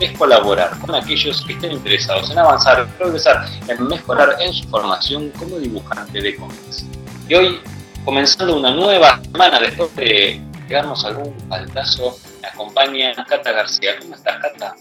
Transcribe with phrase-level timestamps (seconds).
[0.00, 5.30] es colaborar con aquellos que estén interesados en avanzar, progresar, en mejorar en su formación
[5.38, 6.84] como dibujante de cómics.
[7.28, 7.60] Y hoy,
[8.04, 13.92] comenzando una nueva semana después de llegarnos algún faltazo, me acompaña Cata García.
[14.00, 14.74] ¿Cómo estás, Cata?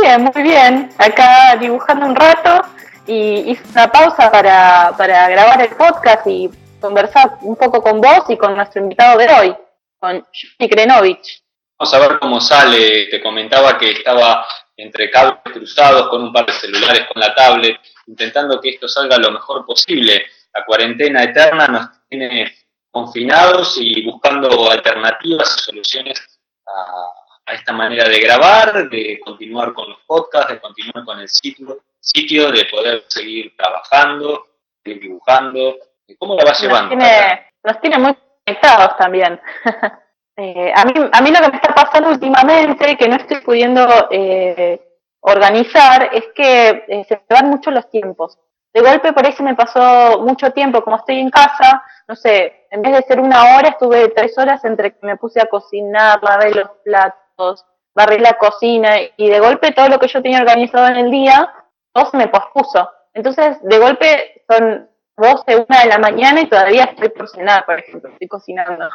[0.00, 0.90] Bien, muy bien.
[0.98, 2.66] Acá dibujando un rato
[3.06, 8.24] y hice una pausa para, para grabar el podcast y conversar un poco con vos
[8.28, 9.56] y con nuestro invitado de hoy,
[9.98, 11.45] con Johnny Krenovich.
[11.78, 13.06] Vamos a ver cómo sale.
[13.06, 14.46] Te comentaba que estaba
[14.76, 19.18] entre cables cruzados con un par de celulares con la tablet, intentando que esto salga
[19.18, 20.26] lo mejor posible.
[20.54, 22.54] La cuarentena eterna nos tiene
[22.90, 29.98] confinados y buscando alternativas y soluciones a, esta manera de grabar, de continuar con los
[30.06, 34.46] podcasts, de continuar con el sitio, sitio de poder seguir trabajando,
[34.82, 35.76] seguir dibujando.
[36.18, 36.96] ¿Cómo lo vas llevando?
[36.96, 39.40] nos tiene muy conectados también.
[40.36, 43.86] Eh, a, mí, a mí lo que me está pasando últimamente, que no estoy pudiendo
[44.10, 44.80] eh,
[45.20, 48.38] organizar, es que eh, se van mucho los tiempos.
[48.74, 52.82] De golpe por eso me pasó mucho tiempo, como estoy en casa, no sé, en
[52.82, 56.50] vez de ser una hora, estuve tres horas entre que me puse a cocinar, lavé
[56.50, 57.64] los platos,
[57.94, 61.50] barrí la cocina, y de golpe todo lo que yo tenía organizado en el día,
[61.94, 62.90] todo se me pospuso.
[63.14, 67.78] Entonces, de golpe son 12, una de la mañana y todavía estoy por cenar, por
[67.78, 68.90] ejemplo, estoy cocinando.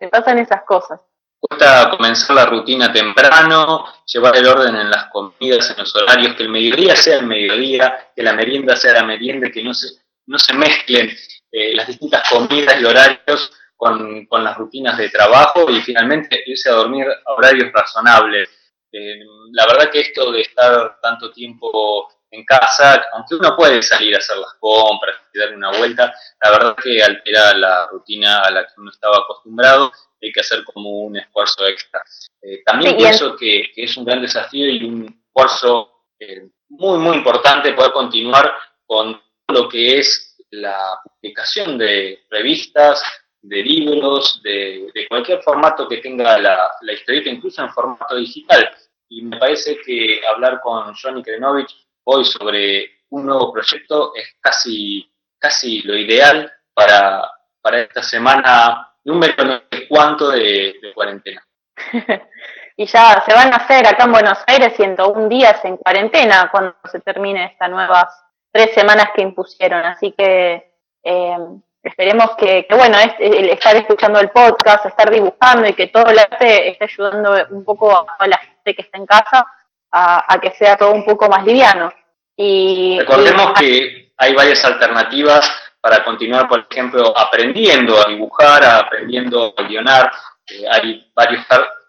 [0.00, 1.00] Me pasan esas cosas.
[1.40, 6.44] Gusta comenzar la rutina temprano, llevar el orden en las comidas, en los horarios, que
[6.44, 9.88] el mediodía sea el mediodía, que la merienda sea la merienda, que no se,
[10.26, 11.14] no se mezclen
[11.52, 16.70] eh, las distintas comidas y horarios con, con, las rutinas de trabajo y finalmente irse
[16.70, 18.48] a dormir a horarios razonables.
[18.90, 19.18] Eh,
[19.52, 24.18] la verdad que esto de estar tanto tiempo en casa, aunque uno puede salir a
[24.18, 28.66] hacer las compras y darle una vuelta, la verdad que altera la rutina a la
[28.66, 32.02] que uno estaba acostumbrado, hay que hacer como un esfuerzo extra.
[32.42, 37.72] Eh, también pienso que, es un gran desafío y un esfuerzo eh, muy, muy importante
[37.72, 38.52] poder continuar
[38.86, 43.02] con lo que es la publicación de revistas,
[43.42, 48.70] de libros, de, cualquier formato que tenga la, la historieta, incluso en formato digital.
[49.08, 55.10] Y me parece que hablar con Johnny Krenovich hoy sobre un nuevo proyecto es casi,
[55.38, 61.46] casi lo ideal para, para esta semana número no sé cuánto de, cuarentena.
[62.76, 66.74] y ya se van a hacer acá en Buenos Aires 101 días en cuarentena cuando
[66.90, 68.06] se termine estas nuevas
[68.50, 69.84] tres semanas que impusieron.
[69.84, 70.72] Así que
[71.02, 71.38] eh,
[71.82, 76.70] esperemos que, bueno, es, estar escuchando el podcast, estar dibujando y que todo el arte
[76.70, 79.46] esté ayudando un poco a la gente que está en casa
[79.94, 81.92] a, que sea todo un poco más liviano.
[82.36, 85.50] Y, Recordemos que hay varias alternativas
[85.80, 90.10] para continuar, por ejemplo, aprendiendo a dibujar, aprendiendo a guionar.
[90.46, 91.44] Eh, hay varios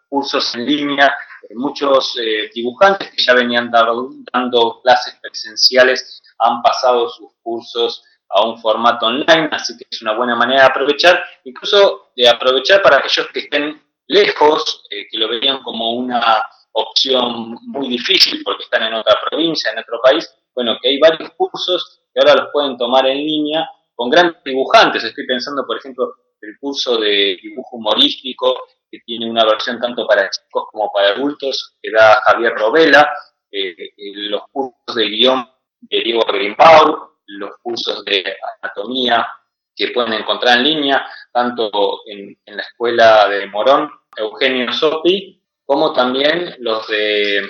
[0.08, 7.10] cursos en línea, eh, muchos eh, dibujantes que ya venían dando clases presenciales han pasado
[7.10, 12.12] sus cursos a un formato online, así que es una buena manera de aprovechar, incluso
[12.16, 16.46] de aprovechar para aquellos que estén lejos, que lo veían como una
[16.76, 21.32] opción muy difícil porque están en otra provincia, en otro país, bueno, que hay varios
[21.32, 25.04] cursos que ahora los pueden tomar en línea con grandes dibujantes.
[25.04, 28.56] Estoy pensando, por ejemplo, el curso de dibujo humorístico,
[28.92, 33.10] que tiene una versión tanto para chicos como para adultos, que da Javier Robela,
[33.52, 33.94] eh, eh,
[34.30, 35.50] los cursos de guion
[35.80, 36.96] de Diego Greenbaum,
[37.28, 38.24] los cursos de
[38.62, 39.26] anatomía
[39.76, 45.94] que pueden encontrar en línea, tanto en, en la escuela de Morón, Eugenio Sopi, como
[45.94, 47.42] también los de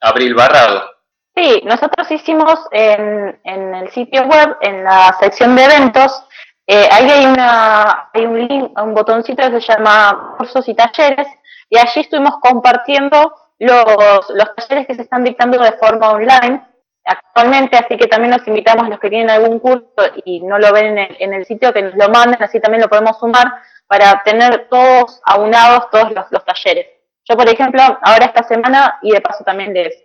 [0.00, 0.90] Abril Barrado.
[1.34, 6.24] Sí, nosotros hicimos en, en el sitio web, en la sección de eventos,
[6.66, 11.26] eh, ahí hay, una, hay un link, un botoncito que se llama cursos y talleres,
[11.70, 16.66] y allí estuvimos compartiendo los, los talleres que se están dictando de forma online
[17.04, 19.88] actualmente, así que también los invitamos a los que tienen algún curso
[20.24, 22.82] y no lo ven en el, en el sitio, que nos lo manden, así también
[22.82, 23.52] lo podemos sumar
[23.86, 26.86] para tener todos aunados todos los, los talleres.
[27.24, 30.04] Yo, por ejemplo, ahora esta semana, y de paso también les,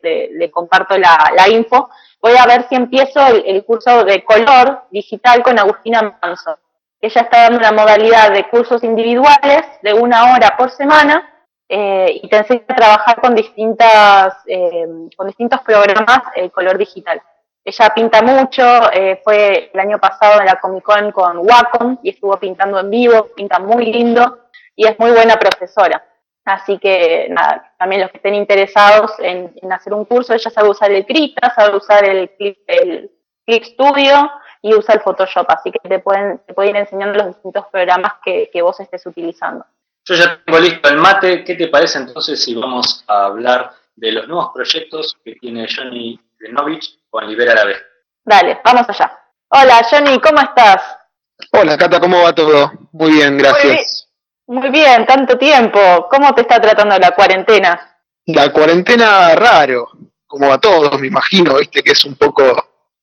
[0.52, 1.90] comparto la, info,
[2.22, 6.60] voy a ver si empiezo el, curso de color digital con Agustina Manso.
[7.02, 11.28] Ella está dando una modalidad de cursos individuales de una hora por semana
[11.70, 14.86] eh, y te enseña a trabajar con, distintas, eh,
[15.16, 17.22] con distintos programas el color digital.
[17.64, 18.64] Ella pinta mucho,
[18.94, 22.90] eh, fue el año pasado en la Comic Con con Wacom y estuvo pintando en
[22.90, 26.02] vivo, pinta muy lindo y es muy buena profesora.
[26.48, 30.90] Así que nada, también los que estén interesados en, hacer un curso, ella sabe usar
[30.92, 33.12] el Krita, sabe usar el Clip, el
[33.46, 37.36] Clip Studio y usa el Photoshop, así que te pueden, te pueden ir enseñando los
[37.36, 39.66] distintos programas que, que vos estés utilizando.
[40.06, 44.14] Yo ya tengo listo el mate, ¿qué te parece entonces si vamos a hablar de
[44.14, 47.84] los nuevos proyectos que tiene Johnny Grenovich con Libera la Vez?
[48.24, 49.20] Dale, vamos allá.
[49.50, 50.82] Hola Johnny, ¿cómo estás?
[51.52, 52.72] Hola Cata, ¿cómo va todo?
[52.94, 53.66] Muy bien, gracias.
[53.66, 53.86] Muy bien,
[55.06, 56.08] tanto tiempo.
[56.10, 57.98] ¿Cómo te está tratando la cuarentena?
[58.26, 59.90] La cuarentena raro,
[60.26, 62.44] como a todos, me imagino, viste que es un poco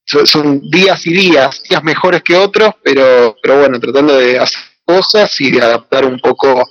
[0.04, 5.40] son días y días, días mejores que otros, pero, pero bueno, tratando de hacer cosas
[5.40, 6.62] y de adaptar un poco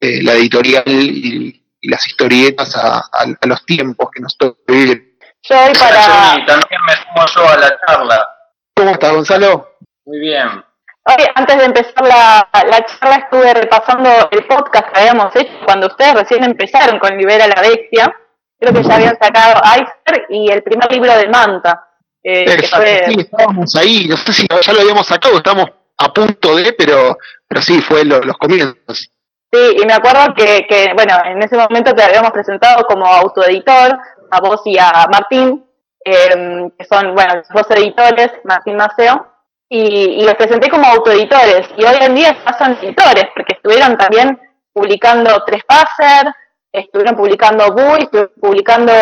[0.00, 3.02] eh, la editorial y, las historietas a,
[3.44, 5.16] los tiempos que nos toca vivir.
[5.42, 6.46] Yo hoy para...
[6.46, 8.28] también me sumo yo a la charla.
[8.76, 9.68] ¿Cómo estás, Gonzalo?
[10.04, 10.64] Muy bien.
[11.04, 15.88] Hoy, antes de empezar la, la charla, estuve repasando el podcast que habíamos hecho cuando
[15.88, 18.14] ustedes recién empezaron con Libera la Bestia.
[18.58, 21.88] Creo que ya habían sacado Iceberg y el primer libro de Manta.
[22.22, 25.66] Eh, sí, estábamos ahí, no sé si ya lo habíamos sacado, estamos
[25.98, 29.10] a punto de, pero, pero sí, fue los comienzos.
[29.52, 33.98] Sí, y me acuerdo que, que, bueno, en ese momento te habíamos presentado como autoeditor,
[34.30, 35.64] a vos y a Martín,
[36.04, 39.31] em, que son, bueno, los dos editores, Martín Maceo,
[39.74, 43.96] y, y los presenté como autoeditores, y hoy en día ya son editores, porque estuvieron
[43.96, 44.38] también
[44.70, 46.30] publicando Tres Passer,
[46.70, 48.92] estuvieron publicando BUI, estuvieron publicando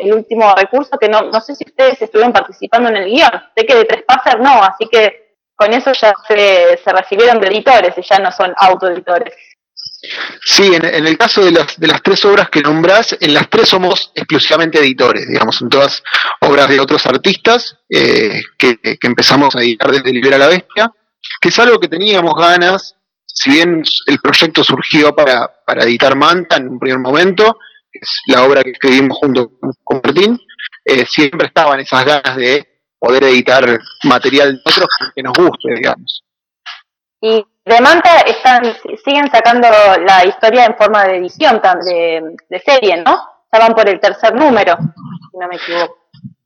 [0.00, 3.66] el último recurso, que no, no sé si ustedes estuvieron participando en el guion, sé
[3.66, 7.92] que de Tres Passer no, así que con eso ya se, se recibieron de editores
[7.98, 9.34] y ya no son autoeditores.
[10.44, 13.68] Sí, en, el caso de las, de las tres obras que nombrás, en las tres
[13.68, 16.02] somos exclusivamente editores, digamos, en todas
[16.40, 20.90] obras de otros artistas eh, que, que, empezamos a editar desde Libera la Bestia,
[21.40, 22.96] que es algo que teníamos ganas
[23.34, 25.50] si bien el proyecto surgió para,
[25.82, 27.58] editar Manta en un primer momento,
[27.92, 29.50] es la obra que escribimos junto
[29.82, 30.38] con Martín,
[30.84, 32.66] eh, siempre estaban esas ganas de
[32.98, 36.22] poder editar material de otros que nos guste, digamos.
[37.20, 39.68] Y de Manta están, siguen sacando
[40.04, 41.60] la historia en forma de edición
[42.50, 43.18] de, serie, ¿no?
[43.50, 44.76] Estaban por el tercer número,
[45.30, 45.98] si no me equivoco.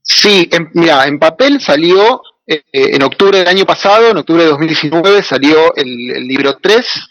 [0.02, 5.22] Sí, mira, en papel salió eh, en octubre del año pasado, en octubre de 2019,
[5.22, 7.08] salió el, libro 3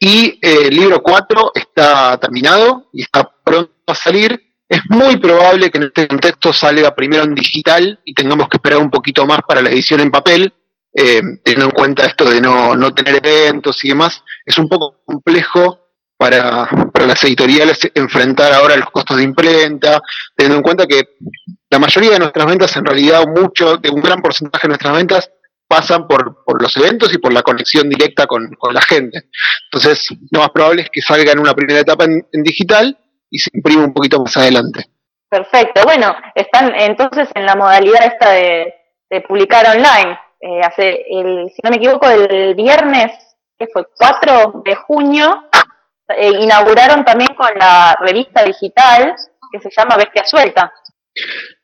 [0.00, 4.40] y eh, el libro 4 está terminado y está pronto a salir.
[4.68, 8.78] Es muy probable que en este contexto salga primero en digital y tengamos que esperar
[8.78, 10.52] un poquito más para la edición en papel,
[11.00, 14.22] eh, teniendo en cuenta esto de no, no tener eventos y demás.
[14.44, 15.78] Es un poco complejo
[16.16, 20.02] para, para las editoriales enfrentar ahora los costos de imprenta,
[20.34, 21.16] teniendo en cuenta que
[21.70, 25.30] la mayoría de nuestras ventas, en realidad mucho, de un gran porcentaje de nuestras ventas,
[25.68, 29.24] pasan por, por los eventos y por la conexión directa con, la gente.
[29.64, 32.98] Entonces, lo más probable es que salga en una primera etapa en, digital
[33.30, 34.86] y se imprime un poquito más adelante.
[35.28, 35.82] Perfecto.
[35.84, 38.74] Bueno, están entonces en la modalidad esta de,
[39.28, 40.18] publicar online.
[40.40, 43.12] Eh, hace el, si no me equivoco, el viernes,
[43.58, 45.48] que fue 4 de junio,
[46.16, 49.14] eh, inauguraron también con la revista digital
[49.50, 50.72] que se llama Bestia Suelta.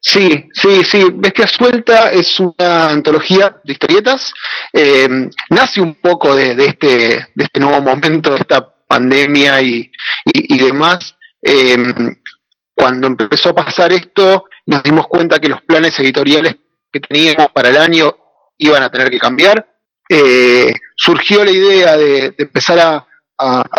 [0.01, 1.07] Sí, sí, sí.
[1.15, 4.33] Bestia Suelta es una antología de historietas.
[4.73, 5.09] Eh,
[5.51, 6.89] nace un poco de, este,
[7.35, 9.91] de este nuevo momento, de esta pandemia y,
[10.59, 11.17] demás.
[11.41, 11.77] Eh,
[12.75, 16.57] cuando empezó a pasar esto, nos dimos cuenta que los planes editoriales
[16.93, 18.15] que teníamos para el año
[18.59, 19.67] iban a tener que cambiar.
[20.09, 23.07] Eh, surgió la idea de, empezar a,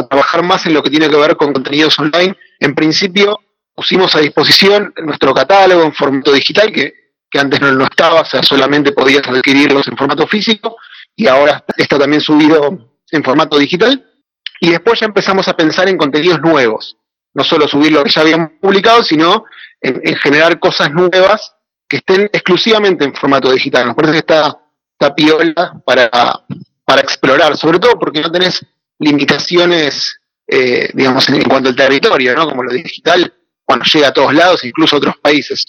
[0.10, 2.36] trabajar más en lo que tiene que ver con contenidos online.
[2.60, 3.40] En principio,
[3.74, 6.94] pusimos a disposición nuestro catálogo en formato digital, que,
[7.40, 10.78] antes no, estaba, o sea, solamente podías adquirirlos en formato físico,
[11.16, 14.06] y ahora está también subido en formato digital.
[14.60, 16.98] Y después ya empezamos a pensar en contenidos nuevos,
[17.34, 19.46] no solo subir lo que ya habíamos publicado, sino
[19.82, 21.54] en, generar cosas nuevas
[21.88, 23.88] que estén exclusivamente en formato digital.
[23.88, 24.58] Nos parece que está,
[24.98, 26.10] está piola para,
[26.86, 28.66] para explorar, sobre todo porque no tenés
[29.00, 32.48] limitaciones, eh, digamos, en, cuanto al territorio, ¿no?
[32.48, 33.34] Como lo digital,
[33.64, 35.66] cuando llega a todos lados, incluso a otros países.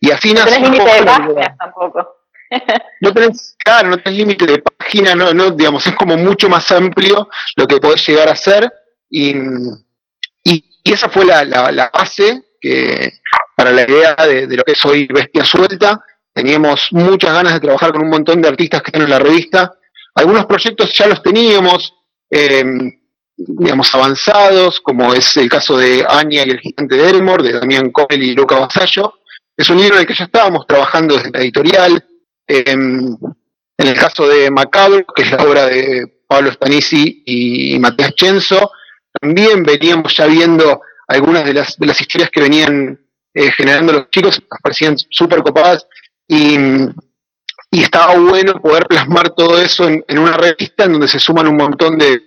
[0.00, 2.16] Y así no tenés límite de páginas tampoco.
[3.00, 6.70] no tenés, claro, no tenés límite de página, no, no, digamos, es como mucho más
[6.70, 8.72] amplio lo que podés llegar a hacer.
[9.10, 9.34] Y,
[10.44, 13.12] y, esa fue la, la, base que
[13.56, 16.02] para la idea de, lo que es hoy Bestia Suelta.
[16.32, 19.74] Teníamos muchas ganas de trabajar con un montón de artistas que están en la revista.
[20.14, 21.94] Algunos proyectos ya los teníamos,
[22.30, 22.64] eh,
[23.36, 27.90] digamos, avanzados, como es el caso de Anya y el gigante de Elmore, de Damián
[27.90, 29.14] Coel y Luca Vasallo.
[29.56, 32.04] Es un libro en el que ya estábamos trabajando desde la editorial.
[32.46, 33.18] en
[33.76, 38.72] el caso de Macabro, que es la obra de Pablo Stanisi y Matías Chenzo,
[39.20, 43.00] también veníamos ya viendo algunas de las, de las historias que venían
[43.34, 45.86] eh, generando los chicos, nos parecían súper copadas
[46.30, 46.56] y,
[47.70, 51.56] y, estaba bueno poder plasmar todo eso en, una revista en donde se suman un
[51.56, 52.22] montón de,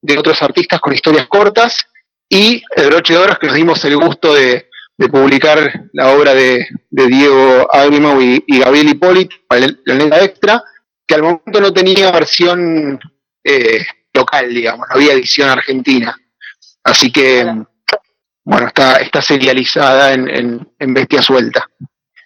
[0.00, 1.86] de, otros artistas con historias cortas
[2.28, 6.32] y el broche de horas que nos dimos el gusto de, de publicar la obra
[6.34, 9.36] de, Diego Agrimau y, y, Gabriel Hipólito,
[9.84, 10.62] la Neta Extra,
[11.06, 13.00] que al momento no tenía versión
[13.42, 16.16] eh, local, digamos, no había edición argentina.
[16.84, 17.44] Así que,
[18.44, 21.68] bueno, está, está serializada en, en, Bestia Suelta.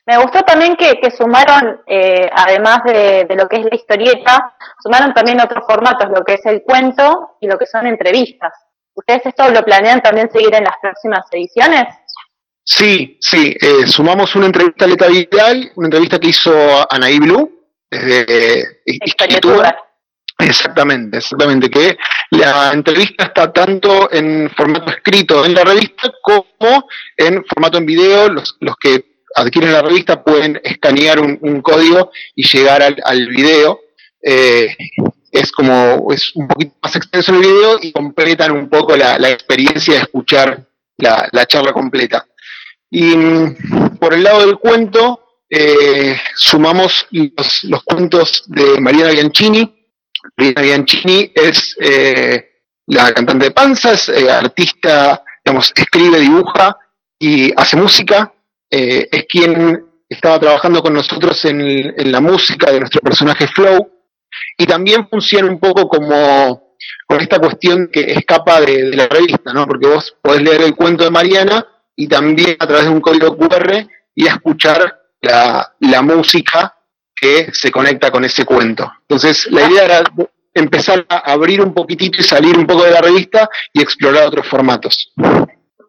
[0.09, 5.13] Me gustó también que, sumaron, eh, además de, de, lo que es la historieta, sumaron
[5.13, 8.55] también otros formatos, lo que es el cuento y lo que son entrevistas.
[8.95, 11.95] ¿Ustedes esto lo planean también seguir en las próximas ediciones?
[12.65, 16.53] Sí, sí, eh, sumamos una entrevista a Leta Vidal, una entrevista que hizo
[16.91, 19.79] Anaí Blue, desde Historietura.
[20.39, 21.99] Exactamente, exactamente, que
[22.31, 28.31] la entrevista está tanto en formato escrito en la revista como en formato en video.
[28.31, 33.81] Los, los que adquieren la revista pueden escanear un, código y llegar al, al video.
[34.23, 34.77] Eh,
[35.31, 39.95] es como, es un poquito más extenso el video y completan un poco la, experiencia
[39.95, 40.67] de escuchar
[40.97, 42.27] la, la, charla completa.
[42.91, 45.21] Y mm, por el lado del cuento,
[45.51, 49.79] eh, sumamos los, los cuentos de Mariana Bianchini,
[50.37, 56.77] Rina Bianchini es eh, la cantante de panzas, eh, artista, digamos, escribe, dibuja
[57.19, 58.33] y hace música.
[58.71, 63.91] Eh, es quien estaba trabajando con nosotros en, la música de nuestro personaje Flow.
[64.57, 66.75] Y también funciona un poco como
[67.07, 69.67] con esta cuestión que escapa de, la revista, ¿no?
[69.67, 73.37] Porque vos podés leer el cuento de Mariana y también a través de un código
[73.37, 76.79] QR y escuchar la música
[77.21, 78.91] que se conecta con ese cuento.
[79.03, 80.03] Entonces, la idea era
[80.55, 84.47] empezar a abrir un poquitito y salir un poco de la revista y explorar otros
[84.47, 85.13] formatos.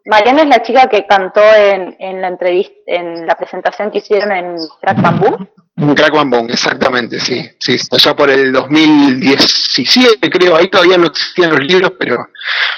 [0.06, 4.32] Mariana es la chica que cantó en, en la entrevista, en la presentación que hicieron
[4.32, 5.38] en Crack Bamboo.
[5.76, 11.50] En Crack Bamboo, exactamente, sí, sí, allá por el 2017 creo, ahí todavía no existían
[11.50, 12.28] los libros, pero,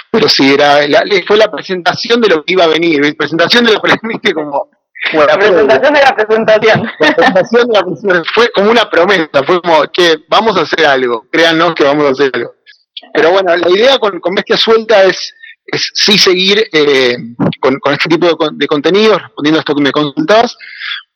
[0.09, 0.79] pero sí, era,
[1.27, 4.69] fue la presentación de lo que iba a venir, presentación de lo que como
[5.11, 6.91] la presentación de la presentación.
[6.99, 10.85] La presentación de la presentación fue como una promesa, fue como, que vamos a hacer
[10.85, 12.55] algo, créanos que vamos a hacer algo.
[13.13, 15.35] Pero bueno, la idea con, con Bestia Suelta es,
[15.65, 17.17] es sí seguir eh,
[17.59, 20.57] con, este tipo de, de contenidos, respondiendo a esto que me consultabas,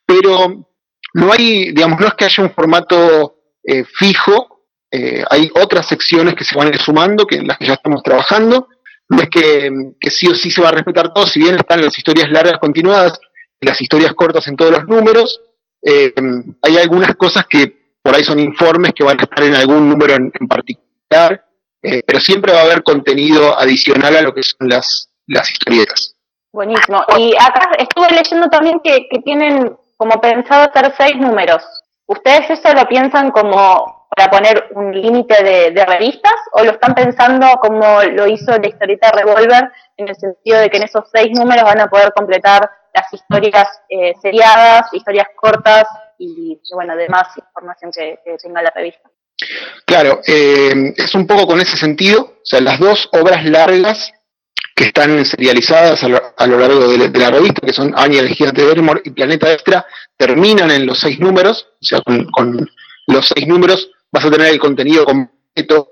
[0.06, 0.68] pero
[1.14, 6.36] no hay, digamos, no es que haya un formato eh, fijo, eh, hay otras secciones
[6.36, 8.68] que se van sumando, que en las que ya estamos trabajando,
[9.10, 9.72] no es que,
[10.10, 13.20] sí o sí se va a respetar todo, si bien están las historias largas continuadas,
[13.60, 15.42] las historias cortas en todos los números.
[15.84, 20.14] Hay algunas cosas que por ahí son informes que van a estar en algún número
[20.14, 21.44] en, particular,
[21.88, 26.16] eh, pero siempre va a haber contenido adicional a lo que son las, las historietas.
[26.52, 27.04] Buenísimo.
[27.18, 31.64] Y acá estuve leyendo también que, tienen como pensado hacer seis números.
[32.06, 36.96] ¿Ustedes eso lo piensan como para poner un límite de, de, revistas o lo están
[36.96, 41.30] pensando como lo hizo la historieta Revolver en el sentido de que en esos seis
[41.38, 45.86] números van a poder completar las historias eh, seriadas, historias cortas
[46.18, 49.07] y, bueno, demás información que, tenga la revista.
[49.86, 54.12] Claro, eh, es un poco con ese sentido, o sea, las dos obras largas
[54.76, 58.72] que están serializadas a lo, largo de, la revista, que son Aña el Gigante de
[58.72, 62.70] Evermore y Planeta Extra, terminan en los seis números, o sea, con,
[63.08, 65.90] los seis números vas a tener el contenido completo.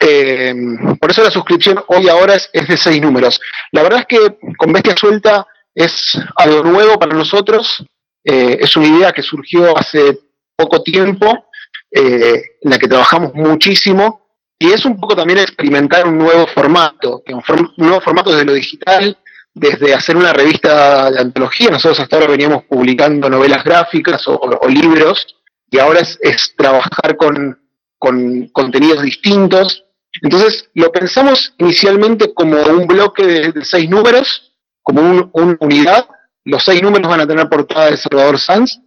[0.00, 0.54] Eh,
[0.98, 3.40] por eso la suscripción hoy ahora es, es, de seis números.
[3.72, 7.84] La verdad es que con Bestia Suelta es algo nuevo para nosotros,
[8.24, 10.18] eh, es una idea que surgió hace
[10.56, 11.46] poco tiempo,
[11.90, 14.20] eh, en la que trabajamos muchísimo,
[14.58, 19.16] y es un poco también experimentar un nuevo formato, un, nuevo formato desde lo digital,
[19.54, 25.26] desde hacer una revista de antología, nosotros hasta ahora veníamos publicando novelas gráficas o, libros,
[25.70, 27.58] y ahora es, trabajar con,
[27.98, 29.84] contenidos distintos.
[30.22, 36.06] Entonces lo pensamos inicialmente como un bloque de seis números, como una unidad.
[36.44, 38.78] Los seis números van a tener portada de Salvador Sanz.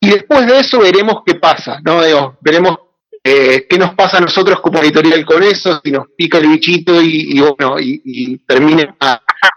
[0.00, 2.00] Y después de eso veremos qué pasa, ¿no?
[2.40, 2.76] veremos
[3.24, 7.02] eh, qué nos pasa a nosotros como editorial con eso, si nos pica el bichito
[7.02, 8.96] y, bueno, y, termina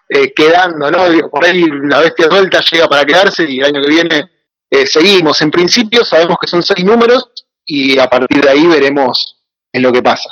[0.09, 1.29] eh, quedando, ¿no?
[1.29, 4.29] por ahí la bestia suelta llega para quedarse y el año que viene
[4.69, 5.41] eh, seguimos.
[5.41, 7.29] En principio sabemos que son seis números
[7.65, 9.39] y a partir de ahí veremos
[9.71, 10.29] en lo que pasa.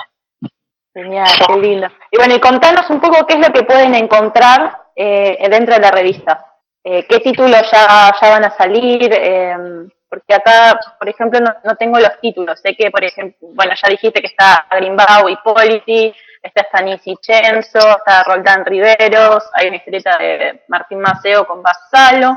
[0.94, 1.88] Genial, qué lindo.
[2.12, 5.82] Y bueno, y contanos un poco qué es lo que pueden encontrar eh, dentro de
[5.82, 6.44] la revista.
[6.84, 9.14] Eh, ¿Qué títulos ya, ya van a salir?
[9.14, 12.60] Em, porque acá, por ejemplo, no, tengo los títulos.
[12.62, 17.80] Sé que, por ejemplo, bueno, ya dijiste que está Grimbau y Polity, está Stanissi Chenzo,
[17.80, 22.36] está Roldán Riveros, hay una historieta de Martín Maceo con Basalo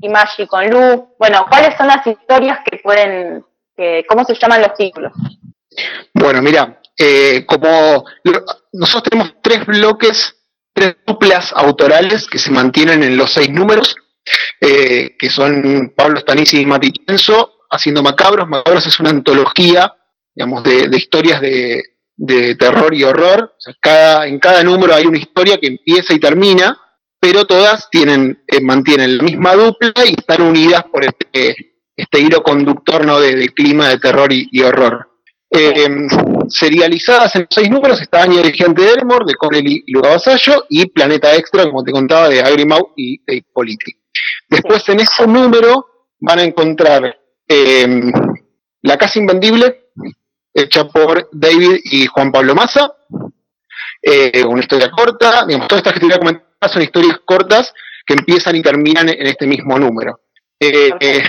[0.00, 1.14] y Maggi con Lu.
[1.18, 3.44] Bueno, ¿cuáles son las historias que pueden,
[4.08, 5.12] cómo se llaman los títulos?
[6.14, 8.04] Bueno, mira, eh, como
[8.72, 10.36] nosotros tenemos tres bloques,
[10.72, 13.96] tres duplas autorales que se mantienen en los seis números,
[14.60, 18.48] eh, que son Pablo Stanisi y Mati Chenzo, haciendo Macabros.
[18.48, 19.94] Macabros es una antología,
[20.34, 21.82] digamos, de, historias de,
[22.58, 23.54] terror y horror.
[23.80, 26.78] cada, en cada número hay una historia que empieza y termina,
[27.18, 32.42] pero todas tienen, eh, mantienen la misma dupla y están unidas por este, este hilo
[32.42, 33.20] conductor ¿no?
[33.20, 35.10] de, clima de terror y horror.
[35.52, 35.88] Eh,
[36.48, 40.86] serializadas en seis números está Año Dirigente de Elmore, de Connelly y Luga Vasallo, y
[40.86, 43.99] Planeta Extra, como te contaba, de Agrimau y de Politi.
[44.50, 45.86] Después en ese número
[46.18, 47.16] van a encontrar
[47.46, 48.12] em,
[48.82, 49.92] La Casa Invendible,
[50.52, 52.92] hecha por David y Juan Pablo Massa,
[54.02, 57.72] eh, una historia corta, digamos, todas estas que te voy a comentar son historias cortas
[58.04, 60.20] que empiezan y terminan en este mismo número.
[60.58, 61.22] Eh, eh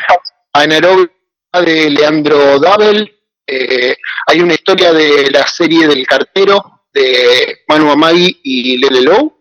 [1.54, 3.13] de Leandro Dabel,
[3.46, 3.96] eh,
[4.28, 9.38] hay una historia de la serie del cartero de Manu Amagui y Lele Low.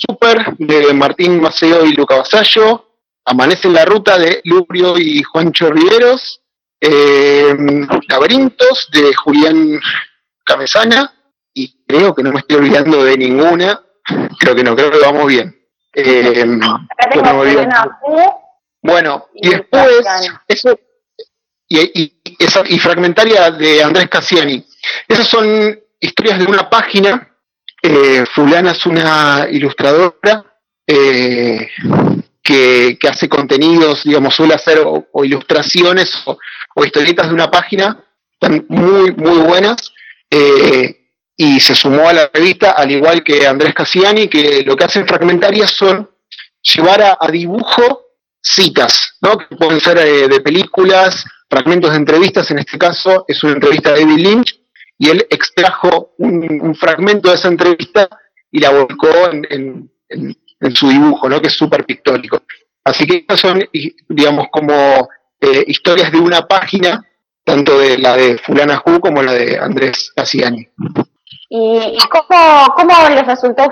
[0.00, 2.86] Super de Martín Maceo y Luca Vasallo.
[3.26, 6.40] Amanece en la ruta de Lubrio y Juancho Riveros.
[6.80, 9.78] Em, Laberintos de Julián
[10.44, 11.12] Camesana.
[11.52, 13.82] Y creo que no me estoy olvidando de ninguna.
[14.38, 15.54] Creo que no, creo que vamos bien.
[15.92, 16.60] Em,
[18.82, 20.06] bueno, y después,
[20.48, 20.78] eso,
[21.68, 22.14] y,
[22.68, 24.64] y, fragmentaria de Andrés Cassiani.
[25.06, 27.29] Esas son historias de una página.
[27.82, 30.44] Eh, fulana es una ilustradora
[30.86, 31.68] eh,
[32.42, 36.38] que, hace contenidos, digamos, suele hacer o, ilustraciones o,
[36.84, 39.92] historietas de una página, están muy, muy buenas.
[40.30, 40.96] Eh,
[41.36, 45.06] y se sumó a la revista, al igual que Andrés Cassiani, que lo que hacen
[45.06, 46.10] fragmentarias son
[46.60, 48.02] llevar a, dibujo
[48.42, 49.38] citas, ¿no?
[49.38, 54.00] que pueden ser de películas, fragmentos de entrevistas, en este caso es una entrevista de
[54.00, 54.59] David Lynch,
[55.00, 58.06] y él extrajo un, fragmento de esa entrevista
[58.50, 59.90] y la volcó en,
[60.74, 61.40] su dibujo, ¿no?
[61.40, 62.42] que es súper pictórico.
[62.84, 63.64] Así que estas son,
[64.10, 64.74] digamos, como
[65.40, 67.02] eh, historias de una página,
[67.42, 70.68] tanto de la de Fulana Hu como la de Andrés Cassiani.
[71.48, 73.70] ¿Y, cómo, cómo les resultó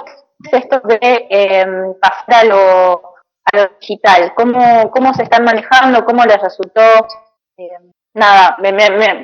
[0.51, 1.67] esto de eh,
[2.01, 3.03] pasar a lo,
[3.45, 4.33] a lo digital?
[4.35, 6.07] ¿Cómo, ¿Cómo se están manejando?
[6.07, 6.81] ¿Cómo les resultó
[7.59, 7.69] eh,
[8.19, 8.73] nada, me,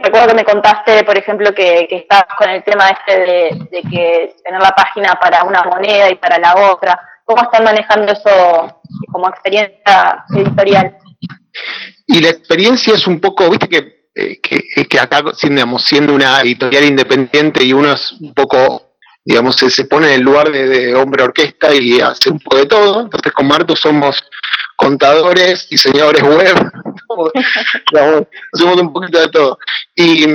[0.03, 4.37] recuerdo que me contaste, por ejemplo, que, que estabas con el tema este de, que
[4.45, 6.99] tener la página para una moneda y para la otra.
[7.25, 8.81] ¿Cómo están manejando eso
[9.11, 10.97] como experiencia editorial?
[12.07, 16.41] Y la experiencia es un poco, viste que, eh, que, que acá, digamos, siendo una
[16.41, 18.94] editorial independiente y uno es un poco,
[19.25, 23.01] digamos, se, pone en el lugar de, hombre orquesta y hace un poco de todo.
[23.03, 24.23] Entonces con Marto somos
[24.77, 26.55] contadores, diseñadores web,
[28.53, 29.59] hacemos un poquito de todo.
[29.95, 30.27] Y,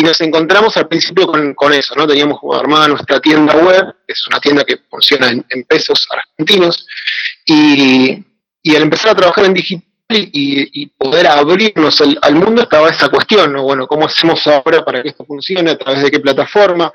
[0.00, 2.06] nos encontramos al principio con, eso, ¿no?
[2.06, 6.86] Teníamos armada nuestra tienda web, es una tienda que funciona en, pesos argentinos,
[7.44, 8.24] y,
[8.76, 13.64] al empezar a trabajar en digital y, poder abrirnos al, mundo estaba esa cuestión, ¿no?
[13.64, 15.72] Bueno, ¿cómo hacemos ahora para que esto funcione?
[15.72, 16.92] ¿A través de qué plataforma?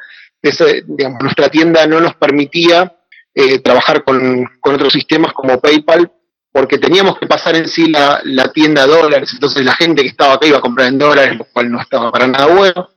[1.21, 2.95] Nuestra tienda no nos permitía
[3.33, 6.11] eh, trabajar con, otros sistemas como PayPal
[6.51, 8.21] porque teníamos que pasar en sí la,
[8.53, 11.71] tienda dólares, entonces la gente que estaba acá iba a comprar en dólares, lo cual
[11.71, 12.89] no estaba para nada bueno.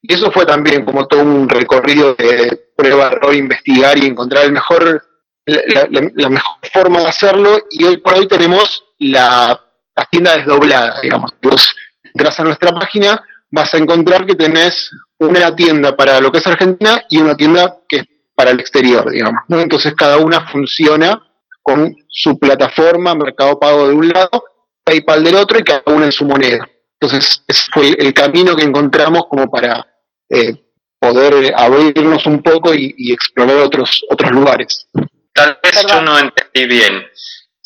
[0.00, 4.52] Y eso fue también como todo un recorrido de prueba, error, investigar y encontrar el
[4.52, 5.02] mejor,
[5.44, 7.58] la, mejor forma de hacerlo.
[7.70, 9.60] Y hoy por hoy tenemos la,
[10.08, 11.32] tienda desdoblada, digamos.
[11.42, 14.88] Vos entras a nuestra página, vas a encontrar que tenés
[15.20, 18.04] una tienda para lo que es Argentina y una tienda que es
[18.34, 19.42] para el exterior, digamos.
[19.50, 21.22] Entonces cada una funciona
[21.62, 24.44] con su plataforma, Mercado Pago de un lado,
[24.82, 26.68] PayPal del otro y cada uno en su moneda.
[26.98, 29.86] Entonces, ese fue el camino que encontramos como para
[30.28, 30.54] eh,
[30.98, 34.86] poder abrirnos un poco y, explorar otros, otros lugares.
[35.32, 37.06] Tal vez yo no entendí bien,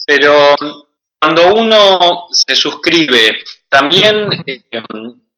[0.06, 0.54] pero
[1.20, 3.38] cuando uno se suscribe,
[3.68, 4.62] también eh,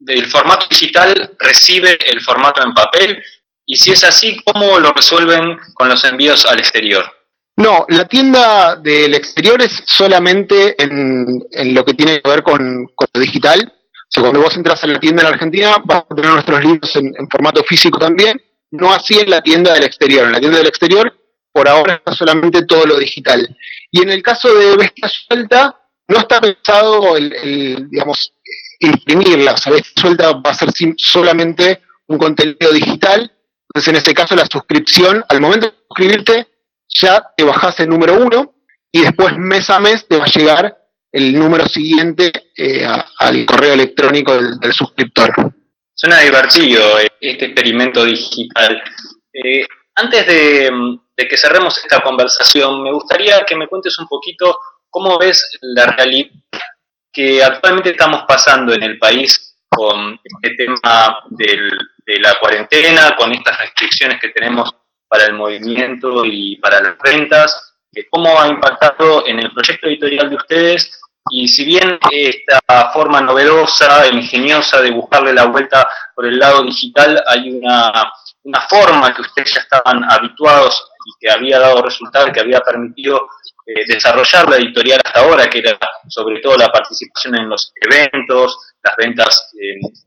[0.06, 3.22] el formato digital recibe el formato en papel,
[3.64, 7.04] y si es así, ¿cómo lo resuelven con los envíos al exterior?
[7.56, 13.20] No, la tienda del exterior es solamente en, lo que tiene que ver con, lo
[13.20, 13.72] digital.
[14.08, 17.14] sea, cuando vos entras a la tienda en Argentina, vas a tener nuestros libros en,
[17.30, 18.40] formato físico también,
[18.72, 20.26] no así en la tienda del exterior.
[20.26, 21.12] En la tienda del exterior,
[21.50, 23.56] por ahora está solamente todo lo digital.
[23.90, 28.32] Y en el caso de Bestia Suelta, no está pensado el, digamos,
[28.80, 29.52] imprimirla.
[29.52, 33.32] O sea, Suelta va a ser solamente un contenido digital.
[33.68, 36.48] Entonces, en este caso, la suscripción, al momento de suscribirte,
[36.88, 38.54] ya te bajás el número uno
[38.92, 40.76] y después mes a mes te va a llegar
[41.12, 42.86] el número siguiente eh,
[43.18, 45.34] al correo electrónico del, suscriptor.
[45.94, 48.82] Suena divertido eh, este experimento digital.
[49.32, 50.70] Eh, antes de,
[51.16, 54.58] que cerremos esta conversación, me gustaría que me cuentes un poquito
[54.90, 56.30] cómo ves la realidad
[57.16, 63.58] que actualmente estamos pasando en el país con este tema de la cuarentena, con estas
[63.58, 64.70] restricciones que tenemos
[65.08, 67.74] para el movimiento y para las ventas,
[68.10, 71.00] cómo ha impactado en el proyecto editorial de ustedes.
[71.30, 77.24] Y si bien esta forma novedosa, ingeniosa de buscarle la vuelta por el lado digital,
[77.26, 82.40] hay una, una forma que ustedes ya estaban habituados y que había dado resultado, que
[82.40, 83.26] había permitido
[83.66, 88.56] eh, desarrollar la editorial hasta ahora, que era sobre todo la participación en los eventos,
[88.82, 89.52] las ventas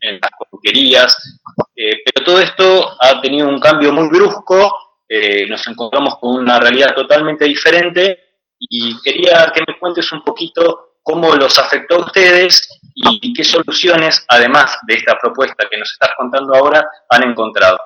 [0.01, 1.39] en, las comiquerías,
[1.75, 6.59] eh, pero todo esto ha tenido un cambio muy brusco, eh, nos encontramos con una
[6.59, 8.19] realidad totalmente diferente
[8.57, 14.23] y quería que me cuentes un poquito cómo los afectó a ustedes y qué soluciones,
[14.27, 17.79] además de esta propuesta que nos estás contando ahora, han encontrado.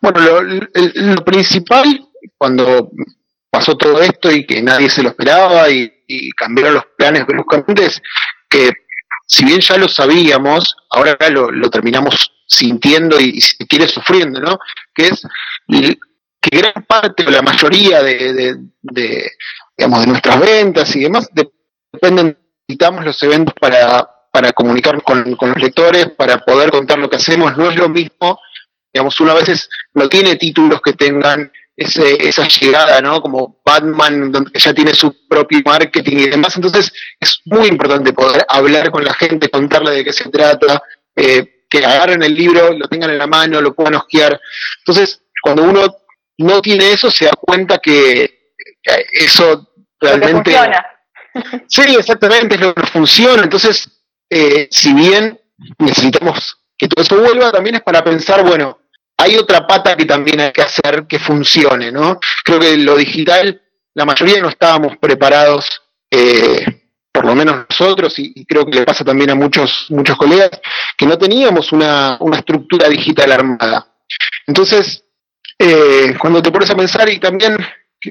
[0.00, 2.90] Bueno, lo, principal, cuando
[3.56, 5.90] pasó todo esto y que nadie se lo esperaba y,
[6.36, 8.02] cambiaron los planes bruscamente, es
[8.50, 8.70] que
[9.26, 14.58] si bien ya lo sabíamos, ahora lo, lo terminamos sintiendo y, si quiere sufriendo, ¿no?
[14.94, 15.26] Que es
[15.66, 19.30] que gran parte o la mayoría de, de,
[19.76, 21.28] digamos, de nuestras ventas y demás
[21.92, 22.38] dependen,
[22.68, 27.56] necesitamos los eventos para, para comunicar con, los lectores, para poder contar lo que hacemos.
[27.56, 28.38] No es lo mismo,
[28.92, 33.20] digamos, uno a veces no tiene títulos que tengan ese, esa llegada, ¿no?
[33.20, 36.56] Como Batman, donde ya tiene su propio marketing y demás.
[36.56, 40.82] Entonces, es muy importante poder hablar con la gente, contarle de qué se trata,
[41.14, 44.40] eh, que agarren el libro, lo tengan en la mano, lo puedan osquear.
[44.78, 45.94] Entonces, cuando uno
[46.38, 48.52] no tiene eso, se da cuenta que,
[49.12, 50.56] eso realmente...
[51.68, 53.42] Sí, exactamente, es lo que funciona.
[53.42, 53.86] Entonces,
[54.30, 55.38] eh, si bien
[55.78, 58.78] necesitamos que todo eso vuelva, también es para pensar, bueno,
[59.16, 62.20] hay otra pata que también hay que hacer que funcione, ¿no?
[62.44, 63.62] Creo que lo digital,
[63.94, 66.64] la mayoría no estábamos preparados, eh,
[67.12, 70.50] por lo menos nosotros, y, creo que le pasa también a muchos, muchos colegas,
[70.96, 73.94] que no teníamos una, una estructura digital armada.
[74.46, 75.02] Entonces,
[75.58, 77.56] eh, cuando te pones a pensar, y también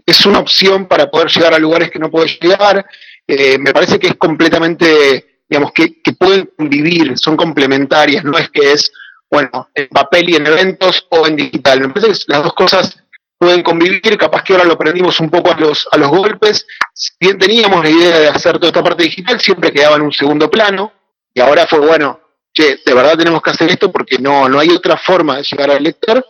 [0.06, 2.86] es una opción para poder llegar a lugares que no puedes llegar,
[3.28, 8.72] eh, me parece que es completamente, digamos, que, pueden convivir, son complementarias, no es que
[8.72, 8.92] es,
[9.30, 11.82] bueno, en papel y en eventos o en digital.
[11.82, 13.04] Me parece que las dos cosas
[13.38, 16.66] pueden convivir, capaz que ahora lo aprendimos un poco a los, a los golpes.
[16.94, 20.14] Si bien teníamos la idea de hacer toda esta parte digital, siempre quedaba en un
[20.14, 20.94] segundo plano,
[21.34, 22.20] y ahora fue, bueno,
[22.54, 25.70] che, de verdad tenemos que hacer esto porque no, no hay otra forma de llegar
[25.72, 26.26] al lector.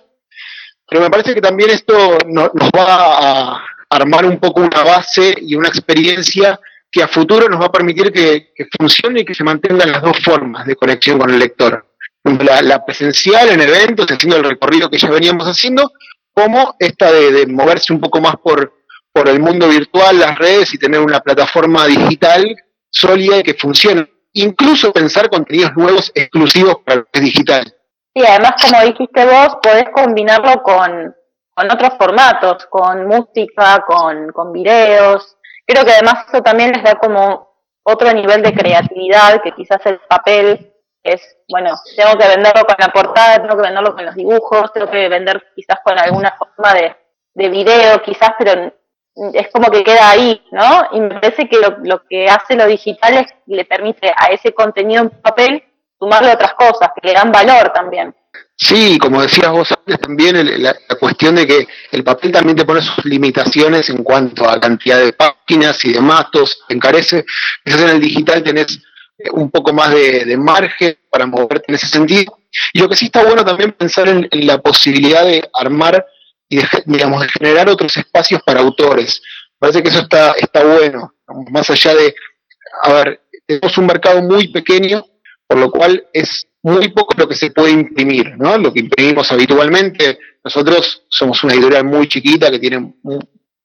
[0.88, 5.56] Pero me parece que también esto nos va a armar un poco una base y
[5.56, 6.60] una experiencia
[6.92, 10.18] que a futuro nos va a permitir que, funcione y que se mantengan las dos
[10.24, 11.86] formas de conexión con el lector.
[12.26, 15.92] La, presencial en eventos, haciendo el recorrido que ya veníamos haciendo,
[16.34, 18.74] como esta de, moverse un poco más por,
[19.14, 22.44] por el mundo virtual, las redes y tener una plataforma digital
[22.90, 24.08] sólida y que funcione.
[24.34, 27.64] Incluso pensar contenidos nuevos exclusivos para lo que es digital.
[28.14, 31.16] Sí, además, como dijiste vos, podés combinarlo con,
[31.54, 35.36] con otros formatos, con música, con, con videos,
[35.66, 37.50] Creo que además eso también les da como
[37.84, 40.74] otro nivel de creatividad que quizás el papel
[41.06, 44.90] es, bueno, tengo que venderlo con la portada, tengo que venderlo con los dibujos, tengo
[44.90, 46.96] que vender quizás con alguna forma de,
[47.34, 48.74] de video, quizás, pero
[49.34, 50.88] es como que queda ahí, ¿no?
[50.92, 54.54] Y me parece que lo, lo que hace lo digital es le permite a ese
[54.54, 55.64] contenido en papel
[55.98, 58.14] sumarle otras cosas que le dan valor también.
[58.58, 62.82] Sí, como decías vos antes, también la, cuestión de que el papel también te pone
[62.82, 67.26] sus limitaciones en cuanto a cantidad de páginas y demás, todo encarece.
[67.64, 68.80] Quizás en el digital tenés
[69.32, 72.38] un poco más de, margen para moverte en ese sentido.
[72.74, 76.06] Y lo que sí está bueno también pensar en, la posibilidad de armar
[76.50, 79.22] y de, digamos, de generar otros espacios para autores.
[79.58, 81.14] Parece que eso está, está bueno,
[81.50, 82.16] más allá de,
[82.84, 85.06] a ver, tenemos un mercado muy pequeño,
[85.48, 88.58] por lo cual es muy poco lo que se puede imprimir, ¿no?
[88.58, 92.94] Lo que imprimimos habitualmente, nosotros somos una editorial muy chiquita que tiene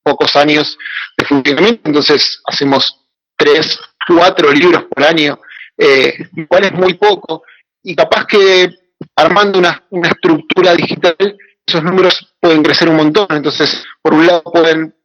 [0.03, 0.77] pocos años
[1.17, 3.00] de funcionamiento, entonces hacemos
[3.41, 5.41] tres, cuatro libros por año,
[5.77, 7.43] eh, igual es muy poco,
[7.83, 8.71] y capaz que
[9.17, 11.17] armando una, estructura digital,
[11.67, 13.27] esos números pueden crecer un montón.
[13.31, 14.43] Entonces, por un lado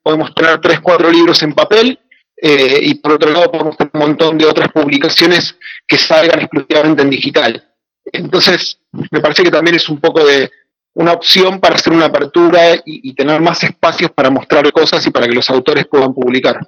[0.03, 1.97] podemos tener tres, cuatro libros en papel,
[2.35, 5.55] eh, y por otro lado podemos tener un montón de otras publicaciones
[5.87, 7.63] que salgan exclusivamente en digital.
[8.03, 8.79] Entonces,
[9.11, 10.51] me parece que también es un poco de
[10.95, 15.27] una opción para hacer una apertura y, tener más espacios para mostrar cosas y para
[15.27, 16.59] que los autores puedan publicar.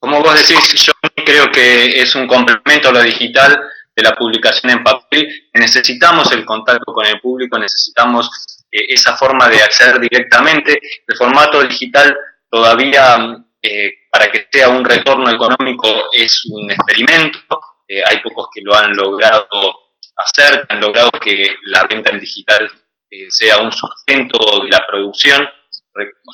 [0.00, 0.92] Como vos decís, yo
[1.24, 5.28] creo que es un complemento a lo digital de la publicación en papel.
[5.54, 8.30] Necesitamos el contacto con el público, necesitamos
[8.70, 10.80] eh, esa forma de acceder directamente.
[11.06, 12.16] El formato digital
[12.48, 17.40] todavía, eh, para que sea un retorno económico, es un experimento.
[17.88, 19.48] Eh, hay pocos que lo han logrado
[20.16, 22.70] hacer, han logrado que la venta en digital
[23.30, 25.48] sea un sustento de la producción.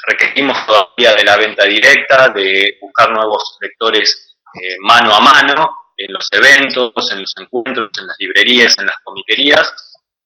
[0.07, 4.37] Requerimos todavía de la venta directa, de buscar nuevos lectores
[4.81, 9.73] mano a mano, en los eventos, en los encuentros, en las librerías, en las comiquerías.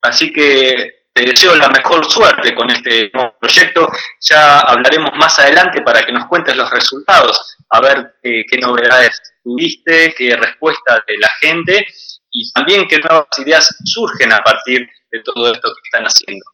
[0.03, 3.89] Así que te deseo la mejor suerte con este nuevo proyecto.
[4.21, 10.15] Ya hablaremos más adelante para que nos cuentes los resultados, a ver qué, novedades tuviste,
[10.17, 11.87] qué respuesta de la gente
[12.31, 16.45] y también qué nuevas ideas surgen a partir de todo esto que están haciendo.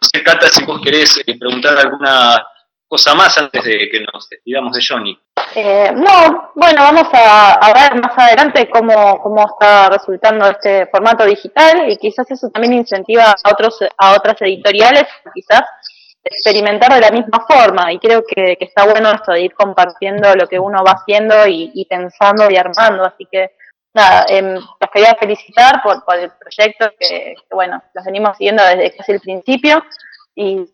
[0.00, 2.44] No sé, Cata, si vos querés eh, preguntar alguna
[2.86, 5.18] cosa más antes de que nos despidamos de Johnny.
[5.54, 11.90] Eh, no, bueno, vamos a, ver más adelante cómo, cómo está resultando este formato digital
[11.90, 15.62] y quizás eso también incentiva a otros a otras editoriales quizás
[16.24, 20.46] experimentar de la misma forma y creo que, está bueno esto de ir compartiendo lo
[20.46, 23.52] que uno va haciendo y, pensando y armando, así que
[23.94, 28.96] nada, eh, los quería felicitar por, el proyecto que, que, bueno, los venimos siguiendo desde
[28.96, 29.84] casi el principio
[30.34, 30.66] y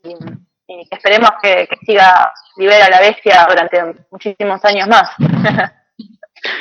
[0.69, 5.11] y esperemos que, siga Libera la Bestia durante muchísimos años más.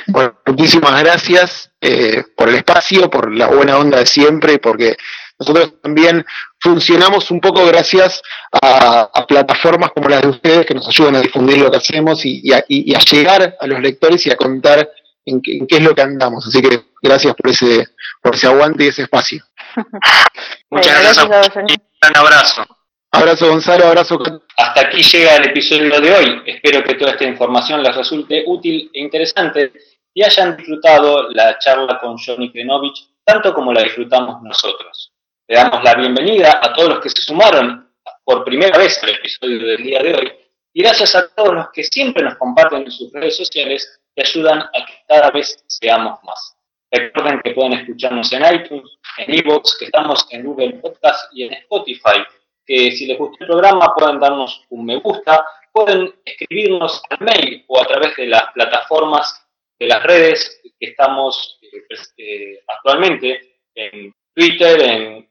[0.07, 4.97] Bueno, muchísimas gracias eh, por el espacio, por la buena onda de siempre, porque
[5.37, 6.25] nosotros también
[6.59, 8.23] funcionamos un poco gracias
[8.59, 12.51] a, plataformas como las de ustedes que nos ayudan a difundir lo que hacemos y,
[12.51, 14.89] a, llegar a los lectores y a contar
[15.27, 16.47] en qué, es lo que andamos.
[16.47, 17.87] Así que gracias por ese,
[18.21, 19.43] por ese aguante y ese espacio.
[20.69, 21.55] Muchas gracias.
[21.55, 22.65] Un abrazo.
[23.11, 24.19] Abrazo Gonzalo, abrazo.
[24.57, 26.41] Hasta aquí llega el episodio de hoy.
[26.45, 29.71] Espero que toda esta información les resulte útil e interesante
[30.13, 35.11] y hayan disfrutado la charla con Johnny Krenovich tanto como la disfrutamos nosotros.
[35.47, 37.91] Le damos la bienvenida a todos los que se sumaron
[38.23, 40.31] por primera vez al episodio del día de hoy
[40.73, 44.59] y gracias a todos los que siempre nos comparten en sus redes sociales y ayudan
[44.59, 46.57] a que cada vez seamos más.
[46.91, 51.53] Recuerden que pueden escucharnos en iTunes, en Evox, que estamos en Google Podcast y en
[51.53, 52.25] Spotify
[52.67, 57.63] que si les gustó el programa pueden darnos un me gusta, pueden escribirnos al mail
[57.67, 59.47] o a través de las plataformas
[59.79, 65.27] de las redes que estamos eh, eh, actualmente, en Twitter, en,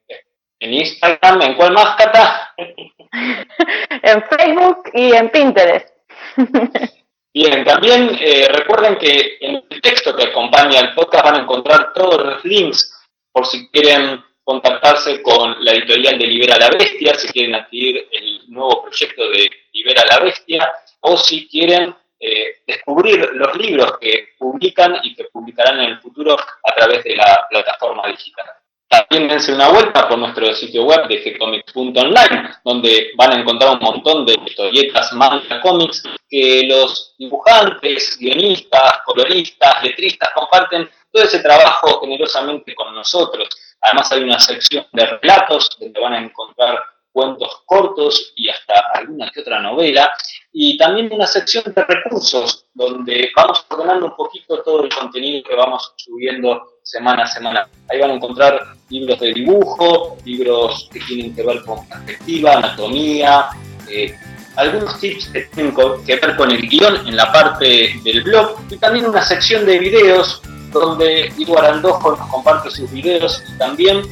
[0.59, 2.55] Instagram, ¿en cuál más, Cata?
[2.57, 5.89] en Facebook y en Pinterest.
[7.37, 11.93] Bien, también eh, recuerden que en el texto que acompaña el podcast van a encontrar
[11.93, 12.91] todos los links
[13.31, 18.51] por si quieren contactarse con la editorial de Libera la Bestia si quieren adquirir el
[18.51, 24.97] nuevo proyecto de Libera la Bestia o si quieren eh, descubrir los libros que publican
[25.03, 28.47] y que publicarán en el futuro a través de la plataforma digital.
[28.89, 33.81] También dense una vuelta por nuestro sitio web de gcomics.online, donde van a encontrar un
[33.81, 42.01] montón de historietas manga cómics que los dibujantes, guionistas, coloristas, letristas comparten todo ese trabajo
[42.01, 43.49] generosamente con nosotros.
[43.81, 46.79] Además hay una sección de relatos donde van a encontrar
[47.11, 50.15] cuentos cortos y hasta alguna que otra novela.
[50.59, 55.55] Y también una sección de recursos donde vamos ordenando un poquito todo el contenido que
[55.55, 57.69] vamos subiendo semana a semana.
[57.91, 63.49] Ahí van a encontrar libros de dibujo, libros que tienen que ver con perspectiva, anatomía,
[63.91, 64.15] eh,
[64.57, 65.75] algunos tips que tienen
[66.07, 69.79] que ver con el guion en la parte del blog y también una sección de
[69.79, 70.41] videos
[70.73, 74.05] donde Ivo Arandojo nos comparte sus videos y también...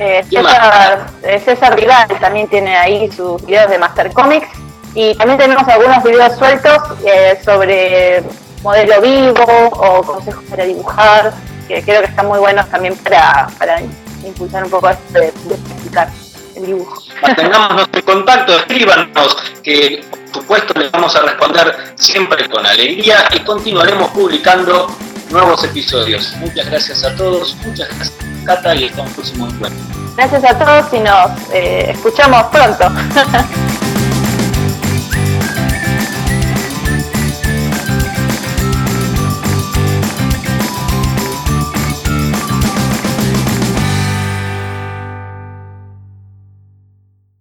[0.00, 4.48] Eh, César, eh, César Vidal también tiene ahí sus videos de Master Comics
[4.94, 8.22] y también tenemos algunos videos sueltos eh, sobre
[8.62, 11.32] modelo vivo o consejos para dibujar,
[11.66, 13.80] que creo que están muy buenos también para, para
[14.24, 16.08] impulsar un poco esto de, explicar
[16.54, 17.02] el dibujo.
[17.22, 23.40] Mantengámonos en contacto, escríbanos, que por supuesto les vamos a responder siempre con alegría y
[23.40, 24.88] continuaremos publicando
[25.30, 26.34] nuevos episodios.
[26.36, 28.12] Muchas gracias a todos, muchas gracias
[28.44, 29.80] Cata y hasta un próximo encuentro.
[30.16, 32.92] Gracias a todos y nos eh, escuchamos pronto.